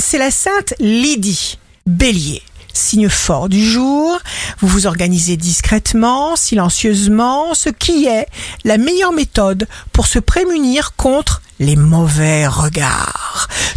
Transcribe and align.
c'est 0.00 0.18
la 0.18 0.30
sainte 0.30 0.74
Lydie. 0.80 1.58
Bélier. 1.86 2.42
Signe 2.72 3.08
fort 3.08 3.48
du 3.48 3.64
jour, 3.64 4.18
vous 4.60 4.68
vous 4.68 4.86
organisez 4.86 5.36
discrètement, 5.36 6.36
silencieusement, 6.36 7.52
ce 7.54 7.68
qui 7.68 8.06
est 8.06 8.26
la 8.64 8.78
meilleure 8.78 9.12
méthode 9.12 9.66
pour 9.92 10.06
se 10.06 10.18
prémunir 10.18 10.94
contre 10.94 11.42
les 11.58 11.76
mauvais 11.76 12.46
regards. 12.46 13.19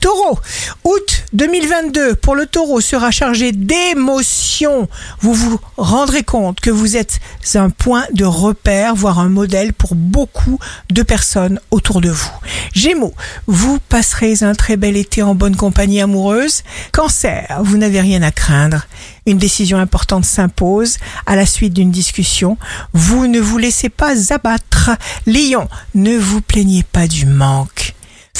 Taureau, 0.00 0.38
août 0.84 1.24
2022 1.32 2.14
pour 2.14 2.34
le 2.34 2.46
taureau 2.46 2.80
sera 2.80 3.10
chargé 3.10 3.52
d'émotions. 3.52 4.88
Vous 5.20 5.34
vous 5.34 5.60
rendrez 5.76 6.22
compte 6.22 6.60
que 6.60 6.70
vous 6.70 6.96
êtes 6.96 7.18
un 7.54 7.70
point 7.70 8.04
de 8.12 8.24
repère, 8.24 8.94
voire 8.94 9.18
un 9.18 9.28
modèle 9.28 9.72
pour 9.72 9.94
beaucoup 9.94 10.58
de 10.90 11.02
personnes 11.02 11.60
autour 11.70 12.00
de 12.00 12.10
vous. 12.10 12.30
Gémeaux, 12.74 13.14
vous 13.46 13.78
passerez 13.88 14.42
un 14.42 14.54
très 14.54 14.76
bel 14.76 14.96
été 14.96 15.22
en 15.22 15.34
bonne 15.34 15.56
compagnie 15.56 16.00
amoureuse. 16.00 16.62
Cancer, 16.92 17.60
vous 17.62 17.78
n'avez 17.78 18.00
rien 18.00 18.22
à 18.22 18.30
craindre. 18.30 18.86
Une 19.26 19.38
décision 19.38 19.78
importante 19.78 20.24
s'impose 20.24 20.98
à 21.26 21.36
la 21.36 21.46
suite 21.46 21.74
d'une 21.74 21.90
discussion. 21.90 22.56
Vous 22.92 23.26
ne 23.26 23.40
vous 23.40 23.58
laissez 23.58 23.88
pas 23.88 24.32
abattre. 24.32 24.90
Lion, 25.26 25.68
ne 25.94 26.16
vous 26.16 26.40
plaignez 26.40 26.82
pas 26.82 27.06
du 27.06 27.26
manque. 27.26 27.87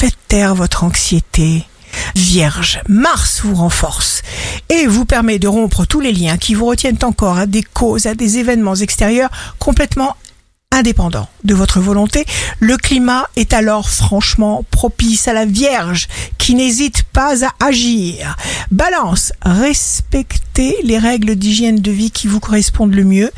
Faites 0.00 0.16
taire 0.28 0.54
votre 0.54 0.84
anxiété. 0.84 1.66
Vierge, 2.16 2.80
Mars 2.88 3.42
vous 3.44 3.54
renforce 3.54 4.22
et 4.70 4.86
vous 4.86 5.04
permet 5.04 5.38
de 5.38 5.46
rompre 5.46 5.84
tous 5.84 6.00
les 6.00 6.14
liens 6.14 6.38
qui 6.38 6.54
vous 6.54 6.64
retiennent 6.64 6.96
encore 7.02 7.36
à 7.36 7.44
des 7.44 7.62
causes, 7.62 8.06
à 8.06 8.14
des 8.14 8.38
événements 8.38 8.76
extérieurs 8.76 9.28
complètement 9.58 10.16
indépendant 10.72 11.28
de 11.44 11.52
votre 11.52 11.80
volonté, 11.80 12.24
le 12.60 12.78
climat 12.78 13.28
est 13.36 13.52
alors 13.52 13.90
franchement 13.90 14.64
propice 14.70 15.28
à 15.28 15.34
la 15.34 15.44
Vierge 15.44 16.08
qui 16.38 16.54
n'hésite 16.54 17.02
pas 17.02 17.44
à 17.44 17.66
agir. 17.66 18.36
Balance, 18.70 19.34
respectez 19.42 20.76
les 20.82 20.96
règles 20.96 21.36
d'hygiène 21.36 21.80
de 21.80 21.90
vie 21.90 22.10
qui 22.10 22.26
vous 22.26 22.40
correspondent 22.40 22.94
le 22.94 23.04
mieux. 23.04 23.30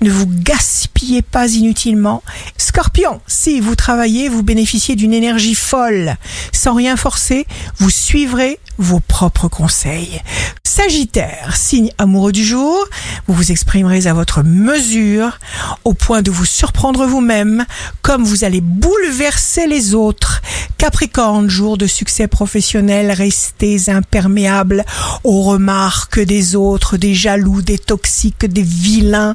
Ne 0.00 0.10
vous 0.10 0.26
gaspillez 0.26 1.22
pas 1.22 1.48
inutilement. 1.48 2.22
Scorpion, 2.70 3.20
si 3.26 3.58
vous 3.58 3.74
travaillez, 3.74 4.28
vous 4.28 4.44
bénéficiez 4.44 4.94
d'une 4.94 5.12
énergie 5.12 5.56
folle. 5.56 6.14
Sans 6.52 6.72
rien 6.72 6.96
forcer, 6.96 7.44
vous 7.78 7.90
suivrez 7.90 8.60
vos 8.78 9.00
propres 9.00 9.48
conseils. 9.48 10.22
Sagittaire, 10.62 11.56
signe 11.56 11.90
amoureux 11.98 12.30
du 12.30 12.44
jour, 12.44 12.78
vous 13.26 13.34
vous 13.34 13.50
exprimerez 13.50 14.06
à 14.06 14.14
votre 14.14 14.44
mesure, 14.44 15.40
au 15.82 15.94
point 15.94 16.22
de 16.22 16.30
vous 16.30 16.44
surprendre 16.44 17.06
vous-même, 17.06 17.66
comme 18.02 18.22
vous 18.22 18.44
allez 18.44 18.60
bouleverser 18.60 19.66
les 19.66 19.94
autres. 19.94 20.40
Capricorne, 20.80 21.50
jour 21.50 21.76
de 21.76 21.86
succès 21.86 22.26
professionnel, 22.26 23.12
restez 23.12 23.90
imperméable 23.90 24.86
aux 25.24 25.42
remarques 25.42 26.20
des 26.20 26.56
autres, 26.56 26.96
des 26.96 27.14
jaloux, 27.14 27.60
des 27.60 27.76
toxiques, 27.76 28.46
des 28.46 28.62
vilains. 28.62 29.34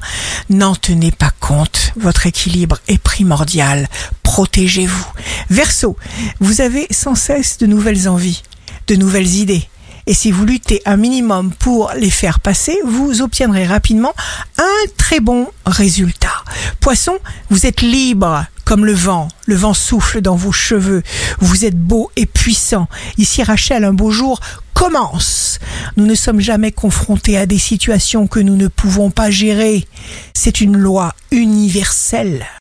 N'en 0.50 0.74
tenez 0.74 1.12
pas 1.12 1.30
compte, 1.40 1.94
votre 1.98 2.26
équilibre 2.26 2.80
est 2.88 2.98
primordial. 2.98 3.88
Protégez-vous. 4.24 5.06
Verseau, 5.52 5.98
vous 6.40 6.62
avez 6.62 6.88
sans 6.90 7.14
cesse 7.14 7.60
de 7.60 7.68
nouvelles 7.68 8.10
envies, 8.10 8.42
de 8.88 8.96
nouvelles 8.96 9.36
idées 9.36 9.70
et 10.08 10.14
si 10.14 10.32
vous 10.32 10.46
luttez 10.46 10.84
un 10.86 10.98
minimum 10.98 11.52
pour 11.52 11.92
les 11.98 12.12
faire 12.12 12.40
passer, 12.40 12.78
vous 12.86 13.22
obtiendrez 13.22 13.66
rapidement 13.66 14.14
un 14.60 14.90
très 14.98 15.20
bon 15.20 15.48
résultat. 15.66 16.44
Poisson, 16.80 17.18
vous 17.50 17.66
êtes 17.66 17.82
libre 17.82 18.46
comme 18.66 18.86
le 18.86 18.94
vent. 18.94 19.30
Le 19.46 19.56
vent 19.56 19.74
souffle 19.74 20.22
dans 20.22 20.36
vos 20.36 20.52
cheveux. 20.52 21.04
Vous 21.40 21.66
êtes 21.66 21.80
beau 21.80 22.12
et 22.16 22.26
puissant. 22.26 22.88
Ici 23.18 23.44
Rachel, 23.44 23.84
un 23.84 23.94
beau 23.94 24.12
jour 24.12 24.40
commence. 24.74 25.60
Nous 25.96 26.06
ne 26.06 26.16
sommes 26.16 26.42
jamais 26.42 26.72
confrontés 26.72 27.38
à 27.38 27.46
des 27.46 27.60
situations 27.60 28.28
que 28.28 28.40
nous 28.40 28.58
ne 28.58 28.68
pouvons 28.68 29.12
pas 29.12 29.32
gérer. 29.32 29.88
C'est 30.34 30.60
une 30.62 30.76
loi 30.76 31.14
universelle. 31.32 32.46